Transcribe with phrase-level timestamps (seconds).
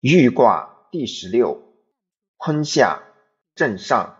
[0.00, 1.74] 豫卦第十六，
[2.38, 3.02] 坤下
[3.54, 4.16] 震上。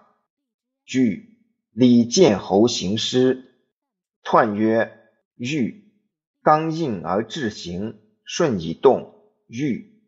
[0.84, 1.38] 据
[1.72, 3.54] 李建侯行师，
[4.22, 4.92] 彖曰：
[5.36, 5.90] 豫，
[6.42, 9.14] 刚硬而志行，顺以动。
[9.46, 10.02] 豫，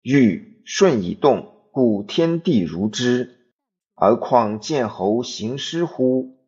[0.00, 3.36] 豫顺以动，故天地如之。
[3.96, 6.38] 而况建侯行师乎？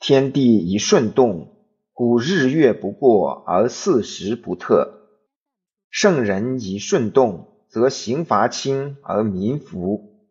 [0.00, 1.54] 天地以顺动，
[1.92, 5.08] 故日月不过而四时不特。
[5.88, 7.46] 圣人以顺动。
[7.70, 10.26] 则刑罚轻而民服，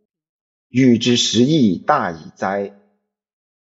[0.67, 2.77] 欲之时亦大矣哉！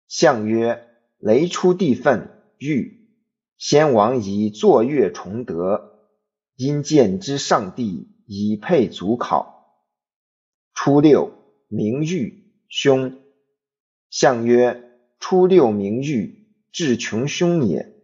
[0.09, 0.89] 象曰：
[1.19, 3.11] 雷出地愤，欲
[3.59, 6.09] 先王以坐月崇德，
[6.57, 9.85] 因见之上帝以配祖考。
[10.73, 11.35] 初六，
[11.69, 13.21] 明玉，凶。
[14.09, 14.83] 象曰：
[15.19, 17.95] 初六明玉，至穷凶也。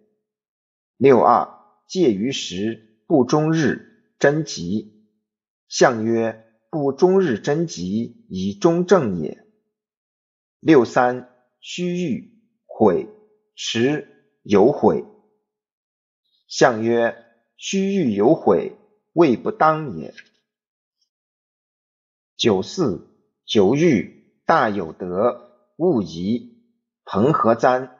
[0.99, 1.49] 六二，
[1.89, 4.96] 介于时，不终日，贞吉。
[5.69, 9.45] 象曰：不终日贞吉，以中正也。
[10.61, 11.29] 六三，
[11.61, 13.09] 须欲，悔，
[13.57, 14.07] 迟，
[14.43, 15.05] 有悔。
[16.47, 17.17] 象曰：
[17.57, 18.77] 须欲有悔，
[19.13, 20.15] 未不当也。
[22.37, 23.09] 九四，
[23.45, 26.63] 九欲，大有德，勿疑。
[27.05, 27.99] 朋何簪。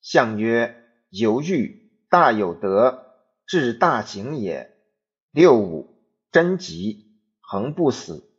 [0.00, 0.76] 象曰：
[1.08, 4.76] 犹豫，大有德，至大行也。
[5.32, 5.90] 六五。
[6.32, 7.09] 贞吉，
[7.52, 8.30] 恒不死。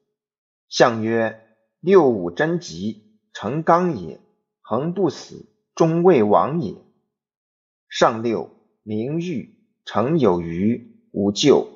[0.70, 1.46] 象曰：
[1.82, 4.22] 六五贞吉，成刚也。
[4.62, 6.78] 恒不死，终未亡也。
[7.90, 8.50] 上六，
[8.84, 11.68] 明玉，成有余，无咎。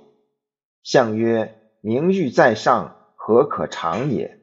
[0.81, 4.39] 象曰：明玉在上，何可长也？